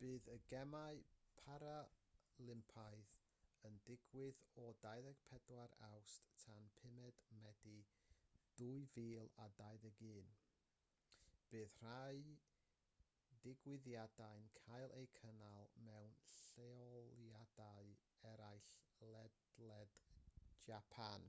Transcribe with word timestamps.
bydd 0.00 0.26
y 0.30 0.32
gemau 0.48 0.98
paralympaidd 1.36 3.12
yn 3.68 3.76
digwydd 3.90 4.40
o 4.64 4.64
24 4.80 5.68
awst 5.86 6.26
tan 6.42 6.66
5 6.98 7.22
medi 7.44 7.72
2021 8.58 10.34
bydd 11.54 11.78
rhai 11.78 12.20
digwyddiadau'n 13.46 14.46
cael 14.60 14.92
eu 14.98 15.08
cynnal 15.20 15.70
mewn 15.88 16.20
lleoliadau 16.58 17.94
eraill 18.32 18.68
ledled 19.14 19.98
japan 20.72 21.26